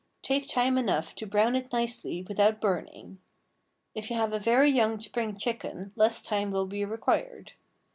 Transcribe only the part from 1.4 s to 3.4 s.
it nicely without burning.